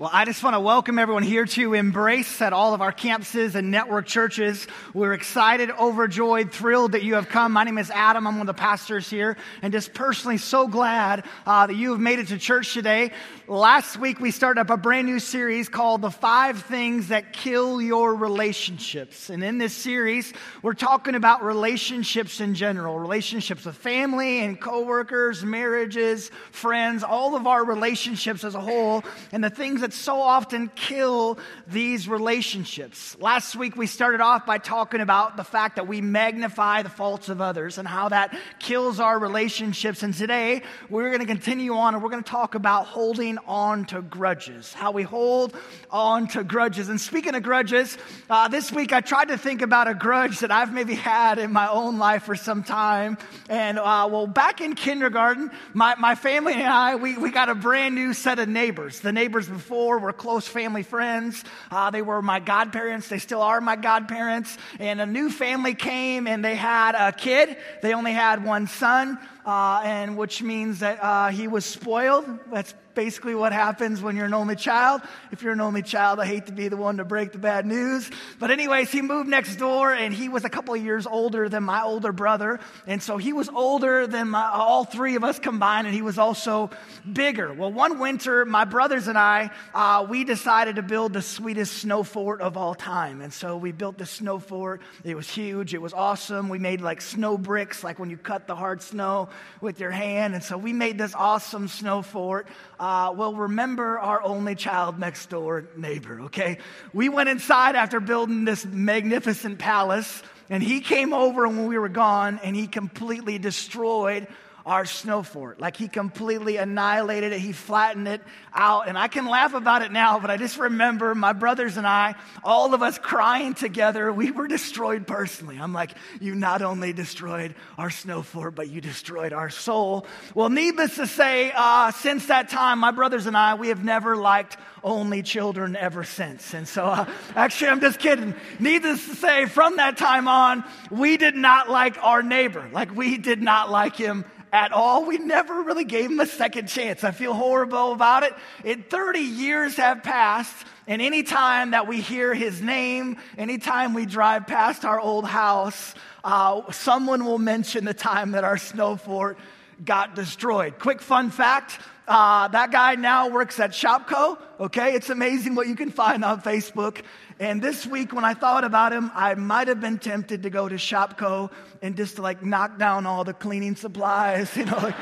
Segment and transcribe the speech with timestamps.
[0.00, 3.54] Well, I just want to welcome everyone here to Embrace at all of our campuses
[3.54, 4.66] and network churches.
[4.94, 7.52] We're excited, overjoyed, thrilled that you have come.
[7.52, 8.26] My name is Adam.
[8.26, 12.00] I'm one of the pastors here, and just personally so glad uh, that you have
[12.00, 13.10] made it to church today.
[13.46, 17.82] Last week, we started up a brand new series called The Five Things That Kill
[17.82, 19.28] Your Relationships.
[19.28, 20.32] And in this series,
[20.62, 27.46] we're talking about relationships in general relationships with family and coworkers, marriages, friends, all of
[27.46, 33.16] our relationships as a whole, and the things that that so often kill these relationships.
[33.18, 37.28] Last week, we started off by talking about the fact that we magnify the faults
[37.28, 40.04] of others and how that kills our relationships.
[40.04, 43.84] And today, we're going to continue on and we're going to talk about holding on
[43.86, 45.56] to grudges, how we hold
[45.90, 46.88] on to grudges.
[46.88, 47.98] And speaking of grudges,
[48.28, 51.52] uh, this week I tried to think about a grudge that I've maybe had in
[51.52, 53.18] my own life for some time.
[53.48, 57.56] And uh, well, back in kindergarten, my, my family and I, we, we got a
[57.56, 59.00] brand new set of neighbors.
[59.00, 61.42] The neighbors before before were close family friends.
[61.70, 63.08] Uh, they were my godparents.
[63.08, 64.58] They still are my godparents.
[64.78, 67.56] And a new family came and they had a kid.
[67.80, 72.26] They only had one son, uh, and which means that uh, he was spoiled.
[72.52, 75.00] That's basically what happens when you're an only child.
[75.32, 77.64] If you're an only child, I hate to be the one to break the bad
[77.64, 78.10] news.
[78.38, 81.62] But, anyways, he moved next door and he was a couple of years older than
[81.62, 82.60] my older brother.
[82.86, 86.18] And so he was older than my, all three of us combined, and he was
[86.18, 86.70] also
[87.10, 87.52] bigger.
[87.54, 92.02] Well, one winter, my brothers and I, uh, we decided to build the sweetest snow
[92.02, 93.22] fort of all time.
[93.22, 94.82] And so we built the snow fort.
[95.04, 96.50] It was huge, it was awesome.
[96.50, 99.29] We made like snow bricks, like when you cut the hard snow
[99.60, 100.34] with your hand.
[100.34, 102.46] And so we made this awesome snow fort.
[102.78, 106.58] Uh, will remember our only child next door neighbor, okay?
[106.92, 111.88] We went inside after building this magnificent palace, and he came over when we were
[111.88, 114.26] gone, and he completely destroyed
[114.66, 115.60] our snow fort.
[115.60, 118.22] Like he completely annihilated it, he flattened it
[118.52, 118.88] out.
[118.88, 122.14] And I can laugh about it now, but I just remember my brothers and I,
[122.44, 124.12] all of us crying together.
[124.12, 125.58] We were destroyed personally.
[125.58, 130.06] I'm like, you not only destroyed our snow fort, but you destroyed our soul.
[130.34, 134.16] Well, needless to say, uh, since that time, my brothers and I, we have never
[134.16, 136.54] liked only children ever since.
[136.54, 138.34] And so, uh, actually, I'm just kidding.
[138.58, 142.68] Needless to say, from that time on, we did not like our neighbor.
[142.72, 145.04] Like, we did not like him at all.
[145.04, 147.04] We never really gave him a second chance.
[147.04, 148.34] I feel horrible about it.
[148.64, 154.46] It 30 years have passed, and anytime that we hear his name, anytime we drive
[154.46, 155.94] past our old house,
[156.24, 159.38] uh, someone will mention the time that our snow fort
[159.84, 160.78] got destroyed.
[160.78, 161.78] Quick fun fact
[162.08, 164.38] uh, that guy now works at Shopko.
[164.58, 167.02] Okay, it's amazing what you can find on Facebook.
[167.38, 170.68] And this week, when I thought about him, I might have been tempted to go
[170.68, 171.50] to Shopko
[171.80, 174.94] and just like knock down all the cleaning supplies, you know, like,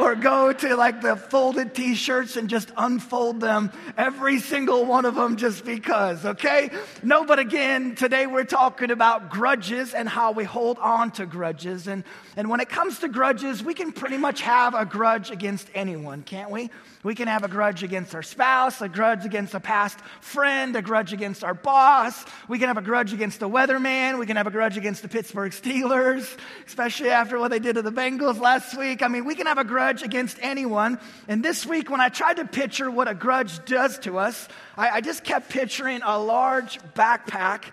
[0.00, 5.04] or go to like the folded t shirts and just unfold them, every single one
[5.04, 6.70] of them, just because, okay?
[7.04, 11.86] No, but again, today we're talking about grudges and how we hold on to grudges.
[11.86, 12.02] And,
[12.36, 16.22] and when it comes to grudges, we can pretty much have a grudge against anyone,
[16.22, 16.53] can't we?
[17.02, 20.82] We can have a grudge against our spouse, a grudge against a past friend, a
[20.82, 22.24] grudge against our boss.
[22.48, 24.18] We can have a grudge against the weatherman.
[24.18, 27.82] We can have a grudge against the Pittsburgh Steelers, especially after what they did to
[27.82, 29.02] the Bengals last week.
[29.02, 30.98] I mean, we can have a grudge against anyone.
[31.28, 34.90] And this week, when I tried to picture what a grudge does to us, I,
[34.90, 37.64] I just kept picturing a large backpack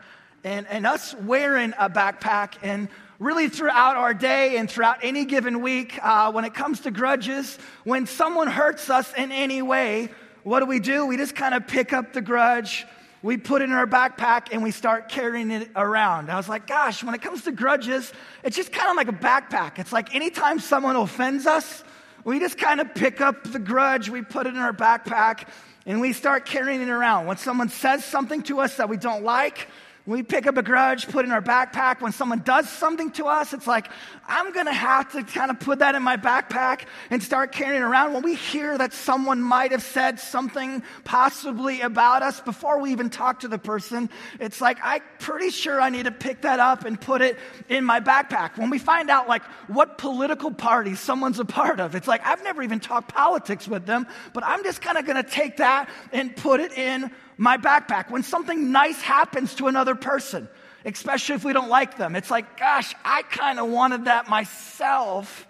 [0.44, 2.90] and, and us wearing a backpack and
[3.22, 7.60] really throughout our day and throughout any given week, uh, when it comes to grudges,
[7.84, 10.10] when someone hurts us in any way,
[10.42, 11.06] what do we do?
[11.06, 12.84] We just kind of pick up the grudge,
[13.22, 16.32] we put it in our backpack, and we start carrying it around.
[16.32, 18.12] I was like, gosh, when it comes to grudges,
[18.44, 19.78] it's just kind of like a backpack.
[19.78, 21.84] It's like anytime someone offends us,
[22.24, 25.48] we just kind of pick up the grudge, we put it in our backpack,
[25.86, 27.28] and we start carrying it around.
[27.28, 29.68] When someone says something to us that we don't like,
[30.06, 32.02] we pick up a grudge, put in our backpack.
[32.02, 33.88] When someone does something to us, it's like,
[34.34, 37.84] I'm going to have to kind of put that in my backpack and start carrying
[37.84, 38.14] around.
[38.14, 43.10] When we hear that someone might have said something possibly about us before we even
[43.10, 46.86] talk to the person, it's like, I'm pretty sure I need to pick that up
[46.86, 47.38] and put it
[47.68, 48.58] in my backpack.
[48.58, 52.42] When we find out, like, what political party someone's a part of, it's like, I've
[52.42, 55.90] never even talked politics with them, but I'm just kind of going to take that
[56.14, 58.10] and put it in my backpack.
[58.10, 60.48] When something nice happens to another person,
[60.86, 65.48] especially if we don't like them, it's like, gosh, I kind of wanted that myself.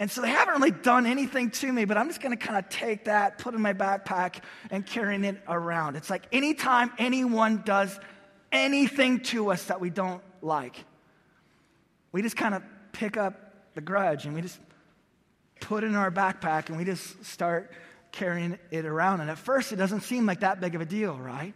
[0.00, 2.58] And so they haven't really done anything to me, but I'm just going to kind
[2.58, 5.96] of take that, put it in my backpack, and carrying it around.
[5.96, 7.98] It's like anytime anyone does
[8.52, 10.84] anything to us that we don't like,
[12.12, 12.62] we just kind of
[12.92, 13.34] pick up
[13.74, 14.58] the grudge and we just
[15.60, 17.72] put it in our backpack and we just start
[18.12, 19.20] carrying it around.
[19.20, 21.54] And at first, it doesn't seem like that big of a deal, right?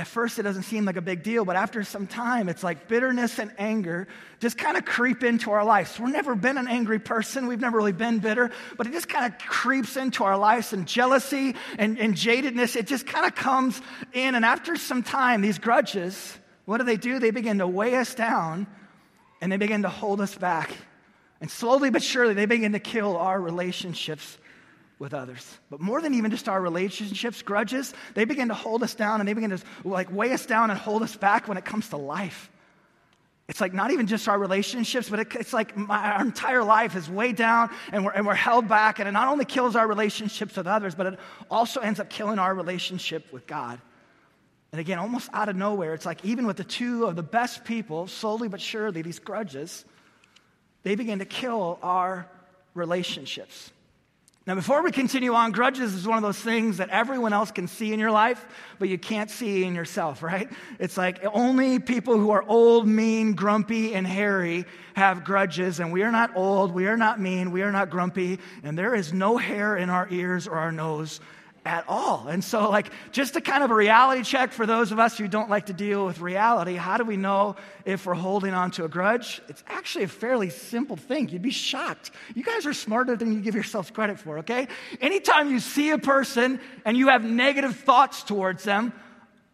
[0.00, 2.88] At first, it doesn't seem like a big deal, but after some time, it's like
[2.88, 4.08] bitterness and anger
[4.38, 6.00] just kind of creep into our lives.
[6.00, 9.30] We've never been an angry person, we've never really been bitter, but it just kind
[9.30, 10.72] of creeps into our lives.
[10.72, 13.82] And jealousy and, and jadedness, it just kind of comes
[14.14, 14.34] in.
[14.34, 17.18] And after some time, these grudges, what do they do?
[17.18, 18.66] They begin to weigh us down
[19.42, 20.74] and they begin to hold us back.
[21.42, 24.38] And slowly but surely, they begin to kill our relationships
[25.00, 25.58] with others.
[25.70, 29.28] But more than even just our relationships, grudges, they begin to hold us down and
[29.28, 31.96] they begin to like weigh us down and hold us back when it comes to
[31.96, 32.50] life.
[33.48, 36.94] It's like not even just our relationships, but it, it's like my, our entire life
[36.94, 38.98] is weighed down and we're, and we're held back.
[39.00, 41.18] And it not only kills our relationships with others, but it
[41.50, 43.80] also ends up killing our relationship with God.
[44.70, 47.64] And again, almost out of nowhere, it's like even with the two of the best
[47.64, 49.84] people, slowly but surely, these grudges,
[50.82, 52.28] they begin to kill our
[52.74, 53.72] relationships.
[54.50, 57.68] Now, before we continue on, grudges is one of those things that everyone else can
[57.68, 58.44] see in your life,
[58.80, 60.50] but you can't see in yourself, right?
[60.80, 64.64] It's like only people who are old, mean, grumpy, and hairy
[64.94, 68.40] have grudges, and we are not old, we are not mean, we are not grumpy,
[68.64, 71.20] and there is no hair in our ears or our nose
[71.64, 72.26] at all.
[72.28, 75.28] And so, like, just a kind of a reality check for those of us who
[75.28, 78.84] don't like to deal with reality, how do we know if we're holding on to
[78.84, 79.42] a grudge?
[79.48, 81.28] It's actually a fairly simple thing.
[81.28, 82.12] You'd be shocked.
[82.34, 84.68] You guys are smarter than you give yourselves credit for, okay?
[85.00, 88.92] Anytime you see a person and you have negative thoughts towards them,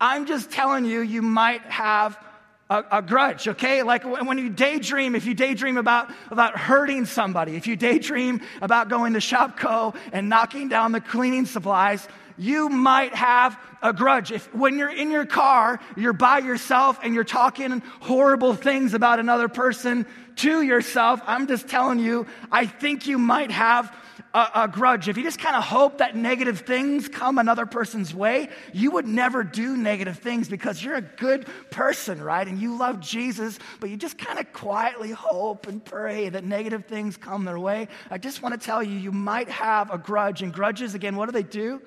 [0.00, 2.18] I'm just telling you, you might have
[2.68, 3.82] a, a, grudge, okay?
[3.82, 8.88] Like when you daydream, if you daydream about, about hurting somebody, if you daydream about
[8.88, 12.06] going to Shopko and knocking down the cleaning supplies,
[12.38, 14.32] you might have a grudge.
[14.32, 19.20] If when you're in your car, you're by yourself and you're talking horrible things about
[19.20, 23.94] another person to yourself, I'm just telling you, I think you might have
[24.34, 28.14] a, a grudge, if you just kind of hope that negative things come another person's
[28.14, 32.46] way, you would never do negative things because you're a good person, right?
[32.46, 36.86] And you love Jesus, but you just kind of quietly hope and pray that negative
[36.86, 37.88] things come their way.
[38.10, 40.42] I just want to tell you, you might have a grudge.
[40.42, 41.82] And grudges, again, what do they do?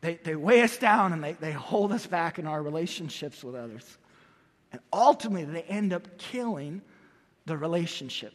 [0.00, 3.54] They, they weigh us down and they, they hold us back in our relationships with
[3.54, 3.98] others.
[4.72, 6.82] And ultimately, they end up killing
[7.46, 8.34] the relationship.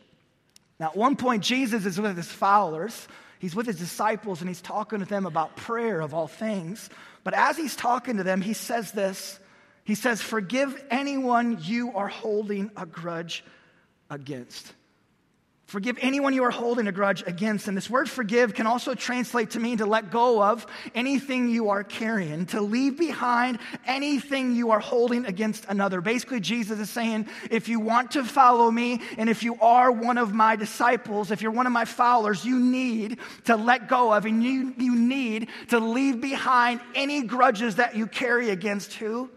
[0.79, 3.07] Now, at one point, Jesus is with his followers.
[3.39, 6.89] He's with his disciples and he's talking to them about prayer of all things.
[7.23, 9.39] But as he's talking to them, he says this
[9.83, 13.43] He says, Forgive anyone you are holding a grudge
[14.09, 14.73] against.
[15.69, 17.67] Forgive anyone you are holding a grudge against.
[17.67, 21.69] And this word forgive can also translate to mean to let go of anything you
[21.69, 26.01] are carrying, to leave behind anything you are holding against another.
[26.01, 30.17] Basically, Jesus is saying, if you want to follow me, and if you are one
[30.17, 34.25] of my disciples, if you're one of my followers, you need to let go of,
[34.25, 39.29] and you, you need to leave behind any grudges that you carry against who?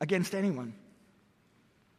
[0.00, 0.74] Against anyone.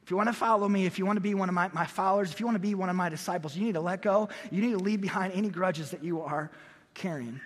[0.06, 1.88] If you want to follow me, if you want to be one of my, my
[1.88, 4.30] followers, if you want to be one of my disciples, you need to let go.
[4.52, 6.52] You need to leave behind any grudges that you are
[6.94, 7.42] carrying.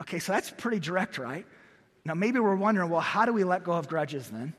[0.00, 1.44] Okay, so that's pretty direct, right?
[2.04, 4.54] Now, maybe we're wondering, well, how do we let go of grudges then?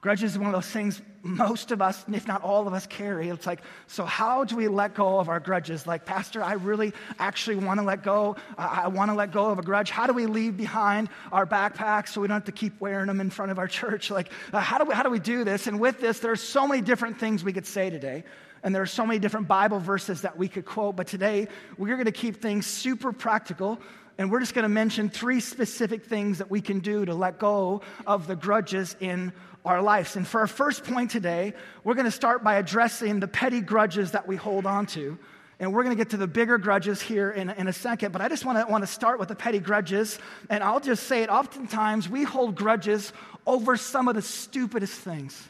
[0.00, 3.28] Grudges is one of those things most of us, if not all of us, carry.
[3.28, 5.86] It's like, so how do we let go of our grudges?
[5.86, 8.36] Like, Pastor, I really actually want to let go.
[8.56, 9.90] I, I want to let go of a grudge.
[9.90, 13.20] How do we leave behind our backpacks so we don't have to keep wearing them
[13.20, 14.10] in front of our church?
[14.10, 15.66] Like, uh, how, do we, how do we do this?
[15.66, 18.24] And with this, there's so many different things we could say today.
[18.62, 20.96] And there are so many different Bible verses that we could quote.
[20.96, 21.48] But today,
[21.78, 23.80] we're going to keep things super practical
[24.20, 27.38] and we're just going to mention three specific things that we can do to let
[27.38, 29.32] go of the grudges in
[29.64, 30.14] our lives.
[30.14, 34.10] And for our first point today, we're going to start by addressing the petty grudges
[34.10, 35.18] that we hold on to.
[35.58, 38.12] And we're going to get to the bigger grudges here in, in a second.
[38.12, 40.18] But I just want to, want to start with the petty grudges.
[40.50, 43.14] And I'll just say it oftentimes we hold grudges
[43.46, 45.48] over some of the stupidest things.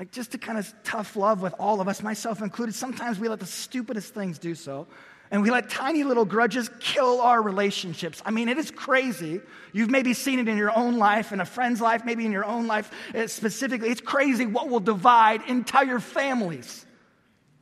[0.00, 2.74] Like just to kind of tough love with all of us, myself included.
[2.74, 4.86] Sometimes we let the stupidest things do so.
[5.30, 8.22] And we let tiny little grudges kill our relationships.
[8.24, 9.42] I mean, it is crazy.
[9.74, 12.46] You've maybe seen it in your own life, in a friend's life, maybe in your
[12.46, 13.90] own life uh, specifically.
[13.90, 16.86] It's crazy what will divide entire families.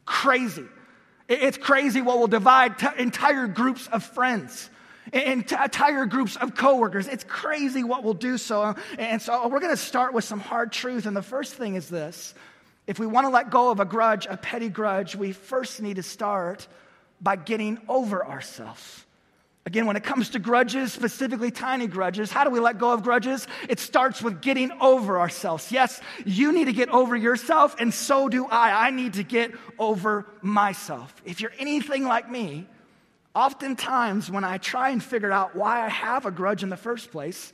[0.04, 0.64] Crazy.
[1.28, 4.70] It's crazy what will divide t- entire groups of friends
[5.12, 7.06] entire groups of coworkers.
[7.08, 8.74] It's crazy what we'll do so.
[8.98, 11.06] And so we're going to start with some hard truth.
[11.06, 12.34] And the first thing is this
[12.86, 15.96] if we want to let go of a grudge, a petty grudge, we first need
[15.96, 16.66] to start
[17.20, 19.04] by getting over ourselves.
[19.66, 23.02] Again, when it comes to grudges, specifically tiny grudges, how do we let go of
[23.02, 23.46] grudges?
[23.68, 25.70] It starts with getting over ourselves.
[25.70, 28.86] Yes, you need to get over yourself, and so do I.
[28.86, 31.14] I need to get over myself.
[31.26, 32.66] If you're anything like me,
[33.38, 37.12] Oftentimes, when I try and figure out why I have a grudge in the first
[37.12, 37.52] place,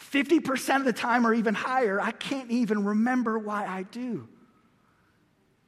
[0.00, 4.26] 50% of the time or even higher, I can't even remember why I do.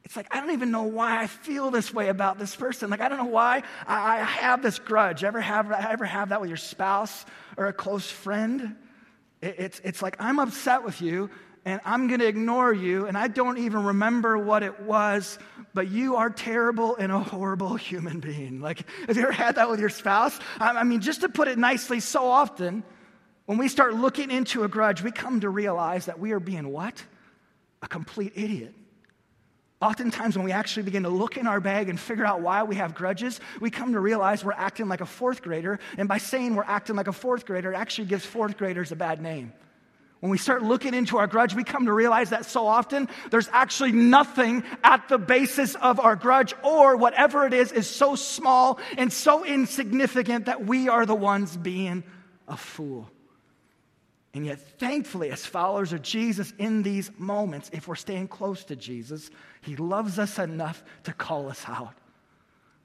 [0.03, 2.91] It's like, I don't even know why I feel this way about this person.
[2.91, 5.23] Like, I don't know why I, have this grudge.
[5.23, 7.25] Ever have, ever have that with your spouse
[7.57, 8.75] or a close friend?
[9.41, 11.31] It, it's, it's like, I'm upset with you
[11.65, 15.39] and I'm going to ignore you, and I don't even remember what it was,
[15.75, 18.61] but you are terrible and a horrible human being.
[18.61, 20.39] Like, have you ever had that with your spouse?
[20.59, 22.83] I, mean, just to put it nicely, so often,
[23.47, 26.69] when we start looking into a grudge, we come to realize that we are being
[26.69, 27.03] what?
[27.81, 28.75] A complete idiot.
[29.81, 32.77] Oftentimes, when we actually begin to look in our bag and figure out why we
[32.77, 35.79] have grudges, we come to realize we're acting like a fourth grader.
[35.97, 38.97] And by saying we're acting like a fourth grader, it actually gives fourth graders a
[38.97, 39.53] bad name.
[40.23, 43.49] When we start looking into our grudge, we come to realize that so often there's
[43.49, 48.79] actually nothing at the basis of our grudge, or whatever it is, is so small
[48.97, 52.05] and so insignificant that we are the ones being
[52.47, 53.11] a fool.
[54.33, 58.77] And yet, thankfully, as followers of Jesus in these moments, if we're staying close to
[58.77, 59.29] Jesus,
[59.61, 61.95] He loves us enough to call us out.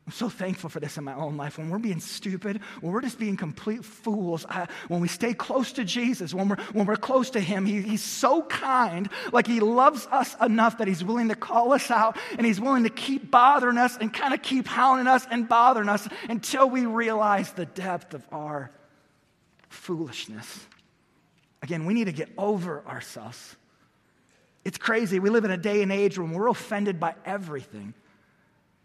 [0.08, 1.58] I'm so thankful for this in my own life.
[1.58, 5.74] When we're being stupid, when we're just being complete fools, I, when we stay close
[5.74, 9.10] to Jesus, when we're, when we're close to Him, he, He's so kind.
[9.34, 12.84] Like He loves us enough that He's willing to call us out and He's willing
[12.84, 16.86] to keep bothering us and kind of keep hounding us and bothering us until we
[16.86, 18.72] realize the depth of our
[19.68, 20.66] foolishness.
[21.62, 23.58] Again, we need to get over ourselves.
[24.64, 25.20] It's crazy.
[25.20, 27.94] We live in a day and age when we're offended by everything.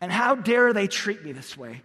[0.02, 1.80] And how dare they treat me this way?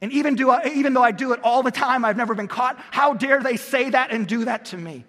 [0.00, 2.48] And even, do I, even though I do it all the time, I've never been
[2.48, 5.04] caught, how dare they say that and do that to me?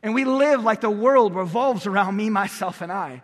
[0.00, 3.22] And we live like the world revolves around me, myself, and I.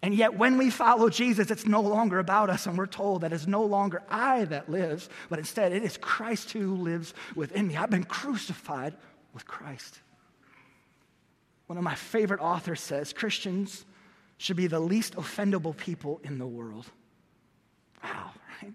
[0.00, 3.32] And yet, when we follow Jesus, it's no longer about us, and we're told that
[3.34, 7.76] it's no longer I that lives, but instead it is Christ who lives within me.
[7.76, 8.94] I've been crucified
[9.34, 10.00] with Christ.
[11.66, 13.84] One of my favorite authors says Christians
[14.38, 16.86] should be the least offendable people in the world.
[18.02, 18.30] Wow,
[18.62, 18.72] right?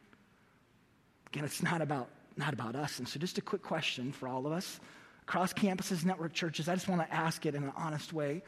[1.34, 3.00] Again, it's not about, not about us.
[3.00, 4.80] And so, just a quick question for all of us
[5.24, 8.44] across campuses, network churches, I just want to ask it in an honest way.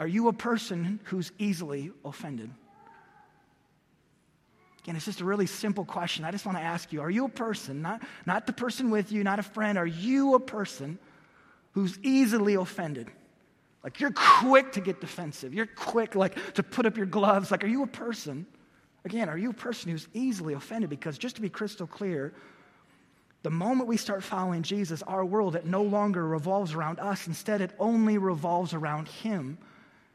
[0.00, 2.50] Are you a person who's easily offended?
[4.82, 6.24] Again, it's just a really simple question.
[6.24, 9.12] I just want to ask you Are you a person, not, not the person with
[9.12, 10.98] you, not a friend, are you a person
[11.72, 13.10] who's easily offended?
[13.82, 15.52] Like you're quick to get defensive.
[15.52, 17.50] You're quick like to put up your gloves.
[17.50, 18.46] Like, are you a person?
[19.04, 20.88] Again, are you a person who's easily offended?
[20.90, 22.32] Because just to be crystal clear,
[23.42, 27.26] the moment we start following Jesus, our world, it no longer revolves around us.
[27.26, 29.58] Instead, it only revolves around Him.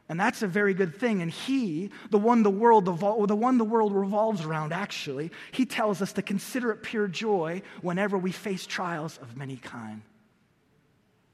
[0.08, 1.22] And that's a very good thing.
[1.22, 5.64] And He, the one the world, the, the one the world revolves around, actually, He
[5.64, 10.02] tells us to consider it pure joy whenever we face trials of many kind.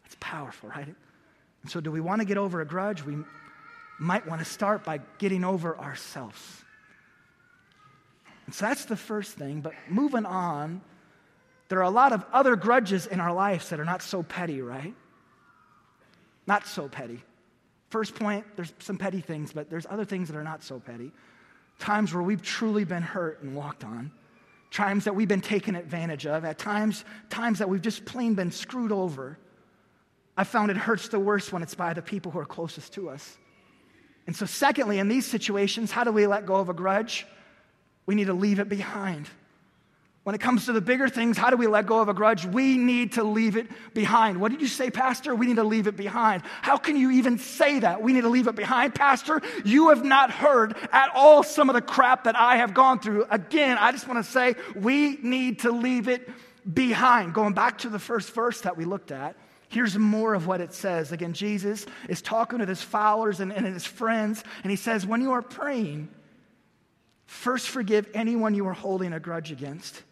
[0.02, 0.94] That's powerful, right?
[1.62, 3.02] And so, do we want to get over a grudge?
[3.02, 3.16] We
[3.98, 6.62] might want to start by getting over ourselves.
[8.52, 9.60] So that's the first thing.
[9.60, 10.80] But moving on,
[11.68, 14.62] there are a lot of other grudges in our lives that are not so petty,
[14.62, 14.94] right?
[16.46, 17.22] Not so petty.
[17.90, 21.12] First point, there's some petty things, but there's other things that are not so petty.
[21.78, 24.12] Times where we've truly been hurt and walked on.
[24.70, 26.44] Times that we've been taken advantage of.
[26.44, 29.38] At times, times that we've just plain been screwed over.
[30.36, 33.08] I found it hurts the worst when it's by the people who are closest to
[33.10, 33.38] us.
[34.26, 37.26] And so, secondly, in these situations, how do we let go of a grudge?
[38.06, 39.28] We need to leave it behind.
[40.26, 42.44] When it comes to the bigger things, how do we let go of a grudge?
[42.44, 44.40] We need to leave it behind.
[44.40, 45.36] What did you say, Pastor?
[45.36, 46.42] We need to leave it behind.
[46.62, 48.02] How can you even say that?
[48.02, 49.40] We need to leave it behind, Pastor.
[49.64, 53.26] You have not heard at all some of the crap that I have gone through.
[53.30, 56.28] Again, I just want to say we need to leave it
[56.74, 57.32] behind.
[57.32, 59.36] Going back to the first verse that we looked at,
[59.68, 61.12] Here's more of what it says.
[61.12, 65.20] Again, Jesus is talking to his followers and, and his friends, and he says, When
[65.20, 66.08] you are praying,
[67.26, 70.02] first forgive anyone you are holding a grudge against,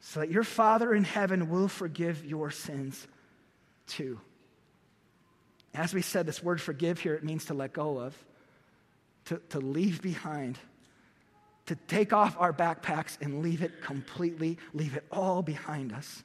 [0.00, 3.06] so that your Father in heaven will forgive your sins
[3.86, 4.20] too.
[5.74, 8.16] As we said, this word forgive here, it means to let go of,
[9.26, 10.58] to, to leave behind,
[11.66, 16.22] to take off our backpacks and leave it completely, leave it all behind us.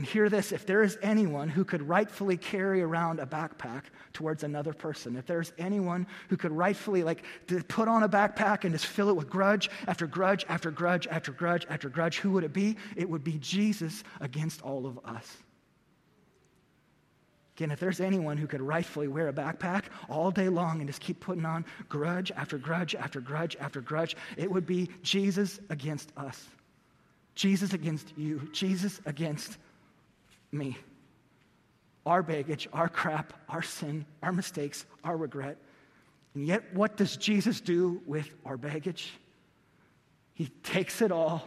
[0.00, 3.82] And hear this if there is anyone who could rightfully carry around a backpack
[4.14, 7.22] towards another person, if there's anyone who could rightfully, like,
[7.68, 11.32] put on a backpack and just fill it with grudge after grudge after grudge after
[11.32, 12.78] grudge after grudge, who would it be?
[12.96, 15.36] It would be Jesus against all of us.
[17.58, 21.02] Again, if there's anyone who could rightfully wear a backpack all day long and just
[21.02, 26.10] keep putting on grudge after grudge after grudge after grudge, it would be Jesus against
[26.16, 26.48] us.
[27.34, 29.58] Jesus against you, Jesus against
[30.52, 30.76] me.
[32.06, 35.58] Our baggage, our crap, our sin, our mistakes, our regret.
[36.34, 39.12] And yet, what does Jesus do with our baggage?
[40.34, 41.46] He takes it all,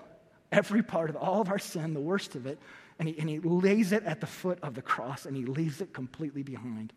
[0.51, 2.59] every part of all of our sin, the worst of it,
[2.99, 5.81] and he, and he lays it at the foot of the cross and he leaves
[5.81, 6.93] it completely behind.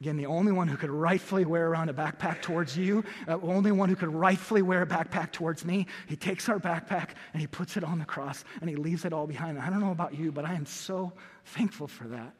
[0.00, 3.40] Again, the only one who could rightfully wear around a backpack towards you, the uh,
[3.42, 7.40] only one who could rightfully wear a backpack towards me, he takes our backpack and
[7.40, 9.58] he puts it on the cross and he leaves it all behind.
[9.58, 11.12] I don't know about you, but I am so
[11.46, 12.32] thankful for that.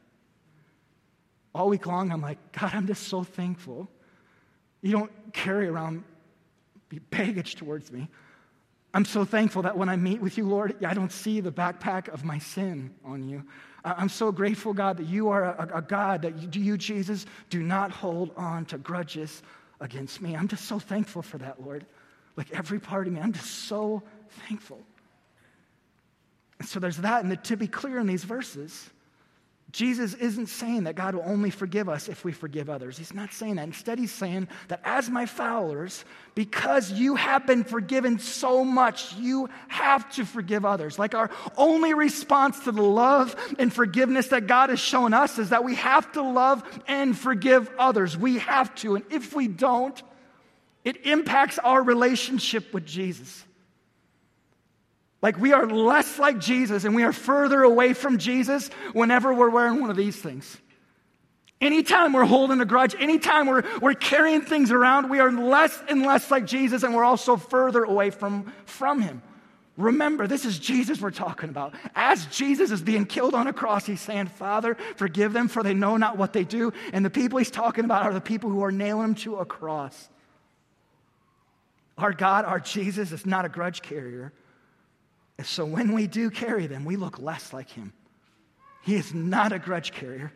[1.53, 3.89] All week long, I'm like, God, I'm just so thankful.
[4.81, 6.05] You don't carry around
[7.09, 8.07] baggage towards me.
[8.93, 12.07] I'm so thankful that when I meet with you, Lord, I don't see the backpack
[12.09, 13.43] of my sin on you.
[13.85, 17.61] I'm so grateful, God, that you are a, a God, that you, you, Jesus, do
[17.61, 19.41] not hold on to grudges
[19.79, 20.35] against me.
[20.35, 21.85] I'm just so thankful for that, Lord.
[22.35, 24.03] Like every part of me, I'm just so
[24.47, 24.79] thankful.
[26.59, 27.23] And so there's that.
[27.23, 28.89] And to be clear in these verses,
[29.71, 32.97] Jesus isn't saying that God will only forgive us if we forgive others.
[32.97, 33.67] He's not saying that.
[33.67, 39.47] Instead, he's saying that as my followers, because you have been forgiven so much, you
[39.67, 40.97] have to forgive others.
[40.97, 45.49] Like our only response to the love and forgiveness that God has shown us is
[45.49, 48.17] that we have to love and forgive others.
[48.17, 48.95] We have to.
[48.95, 50.01] And if we don't,
[50.83, 53.43] it impacts our relationship with Jesus.
[55.21, 59.49] Like we are less like Jesus and we are further away from Jesus whenever we're
[59.49, 60.57] wearing one of these things.
[61.61, 66.03] Anytime we're holding a grudge, anytime we're, we're carrying things around, we are less and
[66.03, 69.21] less like Jesus and we're also further away from, from him.
[69.75, 71.73] Remember, this is Jesus we're talking about.
[71.95, 75.73] As Jesus is being killed on a cross, he's saying, Father, forgive them, for they
[75.73, 76.73] know not what they do.
[76.91, 79.45] And the people he's talking about are the people who are nailing him to a
[79.45, 80.09] cross.
[81.97, 84.33] Our God, our Jesus, is not a grudge carrier.
[85.43, 87.93] So when we do carry them, we look less like him.
[88.81, 90.31] He is not a grudge carrier.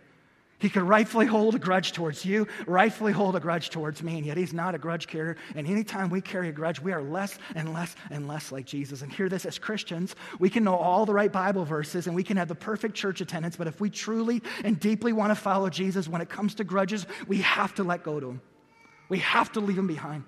[0.59, 4.25] He could rightfully hold a grudge towards you, rightfully hold a grudge towards me, and
[4.25, 5.35] yet he's not a grudge carrier.
[5.55, 9.01] And anytime we carry a grudge, we are less and less and less like Jesus.
[9.01, 12.23] And hear this as Christians, we can know all the right Bible verses and we
[12.23, 15.69] can have the perfect church attendance, but if we truly and deeply want to follow
[15.69, 18.41] Jesus when it comes to grudges, we have to let go to him.
[19.09, 20.23] We have to leave him behind.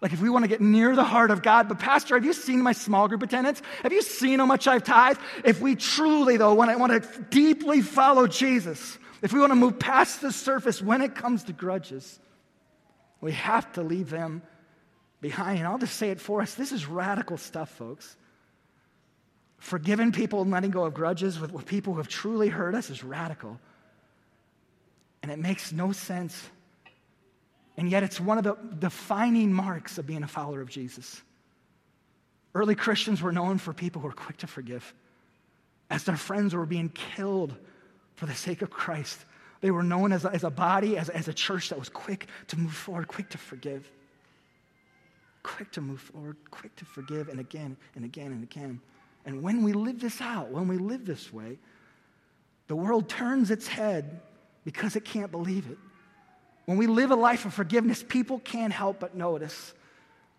[0.00, 2.32] Like, if we want to get near the heart of God, but Pastor, have you
[2.32, 3.60] seen my small group attendance?
[3.82, 5.20] Have you seen how much I've tithed?
[5.44, 9.56] If we truly, though, want to, want to deeply follow Jesus, if we want to
[9.56, 12.18] move past the surface when it comes to grudges,
[13.20, 14.42] we have to leave them
[15.20, 15.58] behind.
[15.58, 18.16] And I'll just say it for us this is radical stuff, folks.
[19.58, 23.04] Forgiving people and letting go of grudges with people who have truly hurt us is
[23.04, 23.60] radical.
[25.22, 26.42] And it makes no sense
[27.80, 31.22] and yet, it's one of the defining marks of being a follower of Jesus.
[32.54, 34.92] Early Christians were known for people who were quick to forgive.
[35.88, 37.56] As their friends were being killed
[38.16, 39.24] for the sake of Christ,
[39.62, 42.26] they were known as a, as a body, as, as a church that was quick
[42.48, 43.90] to move forward, quick to forgive.
[45.42, 48.78] Quick to move forward, quick to forgive, and again and again and again.
[49.24, 51.56] And when we live this out, when we live this way,
[52.66, 54.20] the world turns its head
[54.64, 55.78] because it can't believe it.
[56.70, 59.74] When we live a life of forgiveness, people can't help but notice.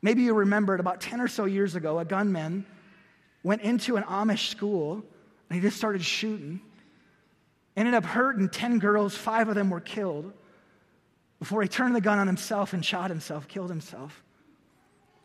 [0.01, 2.65] Maybe you remember it about 10 or so years ago, a gunman
[3.43, 6.61] went into an Amish school and he just started shooting.
[7.75, 10.31] Ended up hurting 10 girls, five of them were killed
[11.39, 14.23] before he turned the gun on himself and shot himself, killed himself.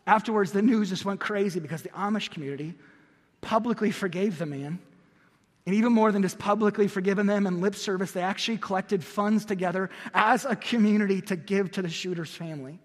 [0.05, 2.73] Afterwards, the news just went crazy because the Amish community
[3.39, 4.79] publicly forgave the man
[5.67, 9.43] and even more than just publicly forgiving them and lip service, they actually collected funds
[9.43, 12.79] together as a community to give to the shooter's family.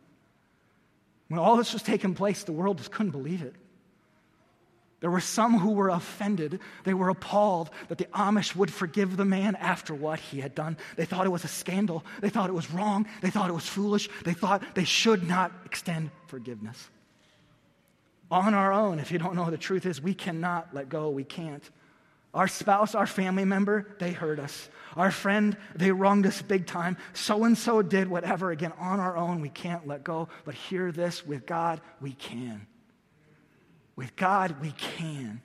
[1.29, 3.55] When all this was taking place, the world just couldn't believe it.
[4.99, 6.59] There were some who were offended.
[6.83, 10.77] They were appalled that the Amish would forgive the man after what he had done.
[10.97, 12.05] They thought it was a scandal.
[12.21, 13.07] They thought it was wrong.
[13.21, 14.09] They thought it was foolish.
[14.25, 16.90] They thought they should not extend forgiveness.
[18.29, 21.11] On our own, if you don't know the truth is, we cannot let go.
[21.11, 21.62] We can't.
[22.35, 24.68] Our spouse, our family member, they hurt us.
[24.97, 26.97] Our friend, they wronged us big time.
[27.12, 28.51] So and so did whatever.
[28.51, 30.29] Again, on our own, we can't let go.
[30.45, 32.66] But hear this with God, we can.
[33.97, 35.42] With God, we can.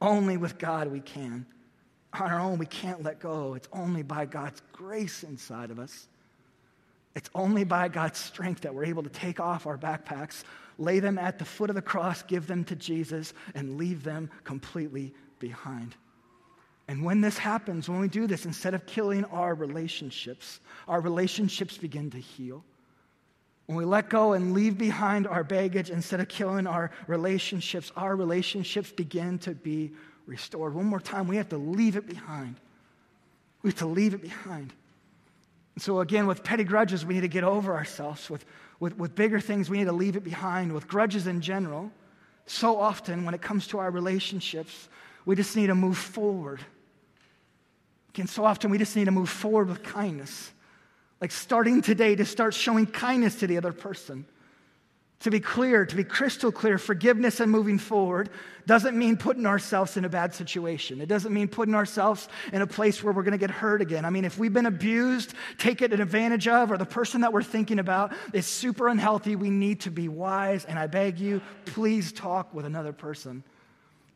[0.00, 1.46] Only with God, we can.
[2.14, 3.54] On our own, we can't let go.
[3.54, 6.08] It's only by God's grace inside of us.
[7.14, 10.42] It's only by God's strength that we're able to take off our backpacks,
[10.78, 14.30] lay them at the foot of the cross, give them to Jesus, and leave them
[14.44, 15.96] completely behind.
[16.86, 21.76] And when this happens, when we do this, instead of killing our relationships, our relationships
[21.76, 22.62] begin to heal.
[23.70, 28.16] when we let go and leave behind our baggage instead of killing our relationships, our
[28.16, 29.92] relationships begin to be
[30.26, 30.74] restored.
[30.74, 32.56] One more time, we have to leave it behind.
[33.62, 34.72] We have to leave it behind.
[35.76, 38.28] And so, again, with petty grudges, we need to get over ourselves.
[38.28, 38.44] With,
[38.80, 40.72] with, with bigger things, we need to leave it behind.
[40.72, 41.92] With grudges in general,
[42.46, 44.88] so often when it comes to our relationships,
[45.24, 46.60] we just need to move forward.
[48.10, 50.50] Again, so often we just need to move forward with kindness.
[51.20, 54.24] Like starting today to start showing kindness to the other person.
[55.20, 58.30] To be clear, to be crystal clear, forgiveness and moving forward
[58.66, 61.00] doesn't mean putting ourselves in a bad situation.
[61.02, 64.06] It doesn't mean putting ourselves in a place where we're going to get hurt again.
[64.06, 67.78] I mean, if we've been abused, taken advantage of, or the person that we're thinking
[67.78, 70.64] about is super unhealthy, we need to be wise.
[70.64, 73.44] And I beg you, please talk with another person.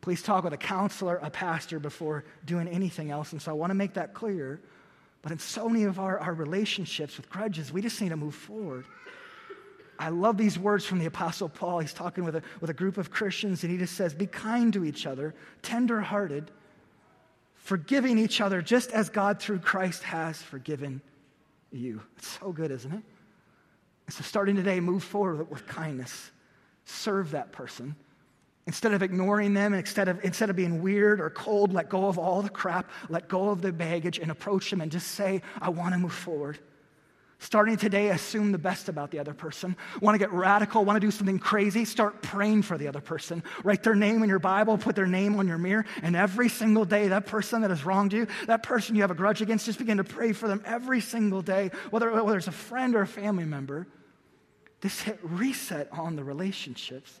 [0.05, 3.31] Please talk with a counselor, a pastor before doing anything else.
[3.31, 4.61] And so I want to make that clear.
[5.23, 8.35] But in so many of our, our relationships with grudges, we just need to move
[8.35, 8.85] forward.
[9.97, 11.79] I love these words from the Apostle Paul.
[11.79, 14.71] He's talking with a, with a group of Christians, and he just says, Be kind
[14.73, 16.51] to each other, tender-hearted,
[17.55, 21.01] forgiving each other, just as God through Christ has forgiven
[21.71, 21.99] you.
[22.17, 23.01] It's so good, isn't it?
[24.11, 26.29] So, starting today, move forward with kindness.
[26.83, 27.95] Serve that person.
[28.67, 32.17] Instead of ignoring them, instead of, instead of being weird or cold, let go of
[32.17, 35.69] all the crap, let go of the baggage and approach them and just say, I
[35.69, 36.57] want to move forward.
[37.37, 39.75] Starting today, assume the best about the other person.
[40.01, 41.85] Want to get radical, want to do something crazy?
[41.85, 43.43] Start praying for the other person.
[43.63, 46.85] Write their name in your Bible, put their name on your mirror, and every single
[46.85, 49.77] day, that person that has wronged you, that person you have a grudge against, just
[49.77, 53.07] begin to pray for them every single day, whether, whether it's a friend or a
[53.07, 53.85] family member.
[54.81, 57.19] Just hit reset on the relationships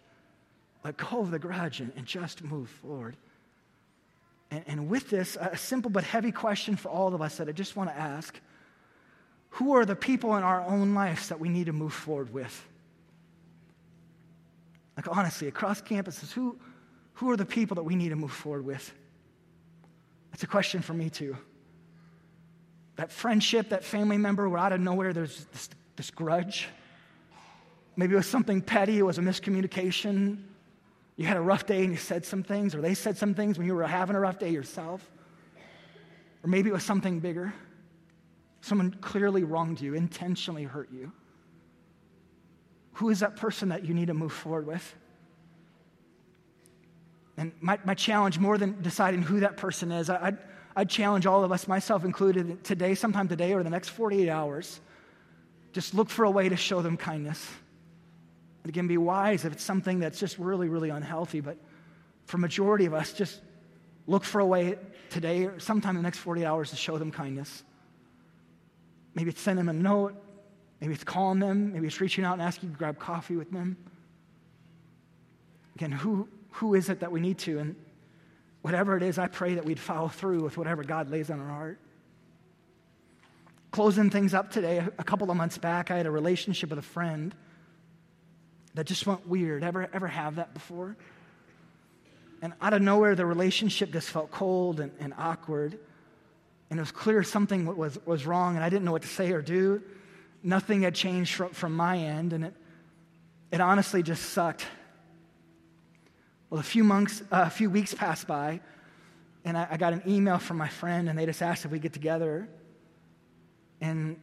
[0.85, 3.17] let go of the grudge and, and just move forward.
[4.51, 7.53] And, and with this, a simple but heavy question for all of us that I
[7.53, 8.39] just want to ask
[9.49, 12.67] who are the people in our own lives that we need to move forward with?
[14.95, 16.57] Like, honestly, across campuses, who,
[17.13, 18.93] who are the people that we need to move forward with?
[20.31, 21.35] That's a question for me, too.
[22.97, 26.67] That friendship, that family member, where out of nowhere there's this, this grudge.
[27.95, 30.39] Maybe it was something petty, it was a miscommunication,
[31.17, 33.57] you had a rough day and you said some things, or they said some things
[33.57, 35.09] when you were having a rough day yourself.
[36.43, 37.53] Or maybe it was something bigger.
[38.61, 41.11] Someone clearly wronged you, intentionally hurt you.
[42.93, 44.95] Who is that person that you need to move forward with?
[47.37, 50.37] And my, my challenge, more than deciding who that person is, I, I'd,
[50.75, 54.79] I'd challenge all of us, myself included, today, sometime today or the next 48 hours,
[55.73, 57.45] just look for a way to show them kindness.
[58.65, 61.39] And again, be wise if it's something that's just really, really unhealthy.
[61.39, 61.57] But
[62.25, 63.39] for majority of us, just
[64.07, 64.79] look for a way
[65.11, 67.63] today or sometime in the next 40 hours to show them kindness.
[69.13, 70.15] Maybe it's sending them a note.
[70.81, 71.73] Maybe it's calling them.
[71.73, 73.77] Maybe it's reaching out and asking to grab coffee with them.
[75.75, 77.59] Again, who, who is it that we need to?
[77.59, 77.75] And
[78.63, 81.49] whatever it is, I pray that we'd follow through with whatever God lays on our
[81.49, 81.79] heart.
[83.69, 86.81] Closing things up today, a couple of months back, I had a relationship with a
[86.81, 87.35] friend
[88.75, 89.63] that just went weird.
[89.63, 90.95] Ever, ever have that before?
[92.41, 95.79] And out of nowhere, the relationship just felt cold and, and awkward.
[96.69, 99.31] And it was clear something was, was wrong, and I didn't know what to say
[99.31, 99.81] or do.
[100.43, 102.53] Nothing had changed from, from my end, and it,
[103.51, 104.65] it honestly just sucked.
[106.49, 108.59] Well, a few, months, uh, a few weeks passed by,
[109.45, 111.79] and I, I got an email from my friend, and they just asked if we
[111.79, 112.47] get together.
[113.79, 114.19] And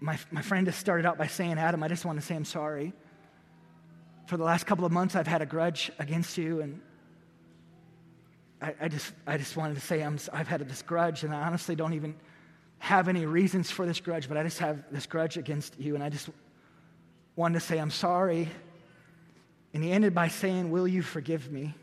[0.00, 2.44] my, my friend just started out by saying, Adam, I just want to say I'm
[2.44, 2.94] sorry
[4.30, 6.80] for the last couple of months, I've had a grudge against you, and
[8.62, 11.42] I, I just, I just wanted to say I'm, I've had this grudge, and I
[11.42, 12.14] honestly don't even
[12.78, 16.04] have any reasons for this grudge, but I just have this grudge against you, and
[16.04, 16.30] I just
[17.34, 18.48] wanted to say I'm sorry.
[19.74, 21.74] And he ended by saying, Will you forgive me?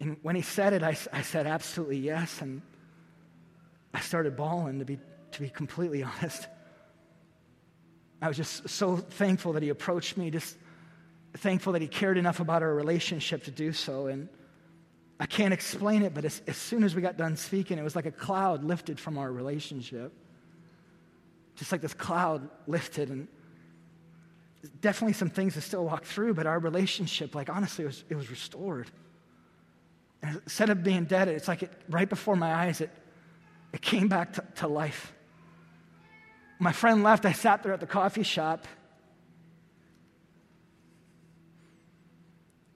[0.00, 2.40] And when he said it, I, I said, Absolutely yes.
[2.40, 2.62] And
[3.92, 4.98] I started bawling, to be,
[5.32, 6.46] to be completely honest.
[8.20, 10.56] I was just so thankful that he approached me, just
[11.34, 14.06] thankful that he cared enough about our relationship to do so.
[14.06, 14.28] And
[15.20, 17.94] I can't explain it, but as, as soon as we got done speaking, it was
[17.94, 20.12] like a cloud lifted from our relationship.
[21.56, 23.10] Just like this cloud lifted.
[23.10, 23.28] And
[24.80, 28.14] definitely some things to still walk through, but our relationship, like honestly, it was, it
[28.14, 28.90] was restored.
[30.22, 32.90] And instead of being dead, it's like it, right before my eyes, it,
[33.74, 35.12] it came back to, to life
[36.58, 38.66] my friend left, I sat there at the coffee shop.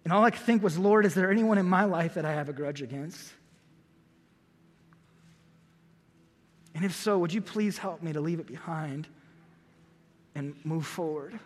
[0.04, 2.32] And all I could think was, Lord, is there anyone in my life that I
[2.32, 3.32] have a grudge against?
[6.74, 9.08] And if so, would you please help me to leave it behind
[10.34, 11.38] and move forward.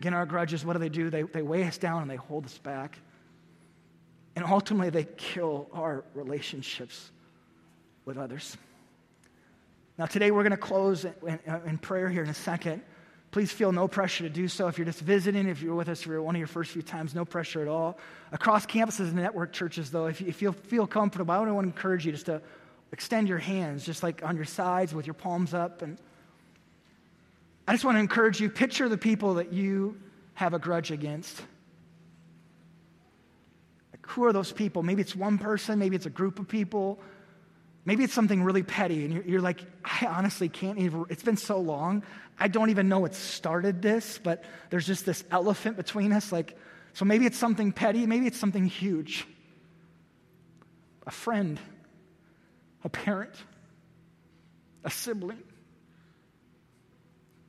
[0.00, 1.10] Again, our grudges, what do they do?
[1.10, 2.98] They, they weigh us down and they hold us back.
[4.34, 7.10] And ultimately, they kill our relationships
[8.04, 8.56] with others.
[9.98, 12.82] Now, today we're going to close in, uh, in, prayer here in a second.
[13.30, 14.68] Please feel no pressure to do so.
[14.68, 17.14] If you're just visiting, if you're with us for one of your first few times,
[17.14, 17.98] no pressure at all.
[18.30, 21.58] Across campuses and network churches, though, if you, if you feel comfortable, I want to
[21.60, 22.42] encourage you just to
[22.92, 25.80] extend your hands, just like on your sides with your palms up.
[25.80, 25.98] And
[27.66, 29.98] I just want to encourage you picture the people that you
[30.34, 31.40] have a grudge against.
[33.92, 34.82] Like, who are those people?
[34.82, 37.00] Maybe it's one person, maybe it's a group of people.
[37.86, 41.36] Maybe it's something really petty, and you're, you're, like, I honestly can't even, it's been
[41.36, 42.02] so long.
[42.36, 46.32] I don't even know what started this, but there's just this elephant between us.
[46.32, 46.58] Like,
[46.94, 49.24] so maybe it's something petty, maybe it's something huge.
[51.06, 51.60] A friend,
[52.82, 53.34] a parent,
[54.82, 55.44] a sibling.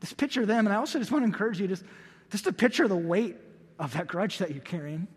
[0.02, 1.84] Just picture them, and I also just want to encourage you just,
[2.30, 3.38] just to picture the weight
[3.80, 5.08] of that grudge that you're carrying.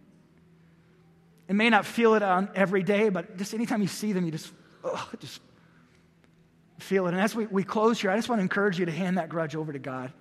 [1.46, 4.32] It may not feel it on every day, but just anytime you see them, you
[4.32, 4.50] just
[4.84, 5.40] ugh, just
[6.78, 7.12] feel it.
[7.12, 9.28] And as we, we close here, I just want to encourage you to hand that
[9.28, 10.12] grudge over to God.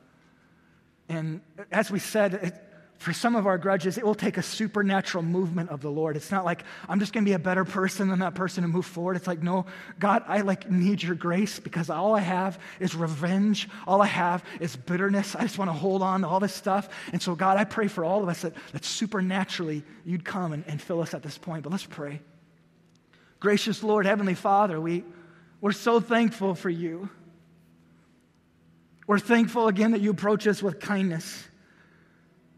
[1.07, 1.41] And
[1.71, 2.55] as we said, it,
[2.99, 6.17] for some of our grudges, it will take a supernatural movement of the Lord.
[6.17, 8.73] It's not like I'm just going to be a better person than that person and
[8.73, 9.15] move forward.
[9.15, 9.65] It's like, no,
[9.99, 13.69] God, I like need your grace because all I have is revenge.
[13.87, 15.33] All I have is bitterness.
[15.33, 16.89] I just want to hold on to all this stuff.
[17.13, 20.65] And so, God, I pray for all of us that, that supernaturally you'd come and,
[20.67, 21.63] and fill us at this point.
[21.63, 22.19] But let's pray.
[23.39, 25.03] Gracious Lord, Heavenly Father, we,
[25.61, 27.09] we're so thankful for you.
[29.07, 31.47] We're thankful again that you approach us with kindness.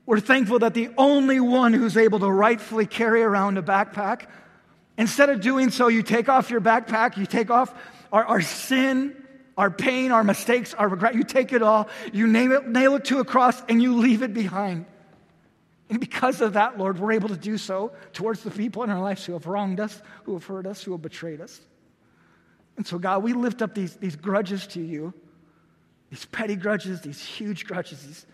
[0.06, 4.26] We're thankful that the only one who's able to rightfully carry around a backpack,
[4.98, 7.74] instead of doing so, you take off your backpack, you take off
[8.12, 9.16] our, our sin,
[9.58, 13.06] our pain, our mistakes, our regret, you take it all, you name it, nail it
[13.06, 14.86] to a cross, and you leave it behind.
[15.92, 19.02] And because of that, Lord, we're able to do so towards the people in our
[19.02, 21.60] lives who have wronged us, who have hurt us, who have betrayed us.
[22.78, 25.14] And so, God, we lift up these, these grudges to you,
[26.10, 28.26] these petty grudges, these huge grudges, these,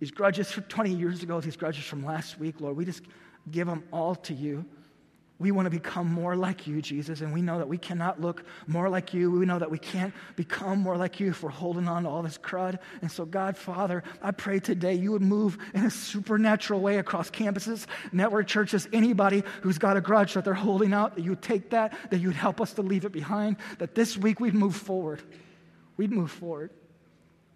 [0.00, 2.76] these grudges from 20 years ago, these grudges from last week, Lord.
[2.76, 3.04] We just
[3.48, 4.64] give them all to you.
[5.40, 8.44] We want to become more like you, Jesus, and we know that we cannot look
[8.66, 9.30] more like you.
[9.30, 12.22] We know that we can't become more like you if we're holding on to all
[12.22, 12.78] this crud.
[13.00, 17.30] And so, God, Father, I pray today you would move in a supernatural way across
[17.30, 21.70] campuses, network churches, anybody who's got a grudge that they're holding out, that you take
[21.70, 24.76] that, that you would help us to leave it behind, that this week we'd move
[24.76, 25.22] forward.
[25.96, 26.70] We'd move forward.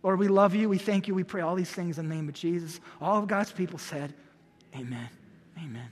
[0.02, 0.70] Lord, we love you.
[0.70, 1.14] We thank you.
[1.14, 2.80] We pray all these things in the name of Jesus.
[2.98, 4.14] All of God's people said,
[4.74, 5.10] Amen.
[5.62, 5.90] Amen.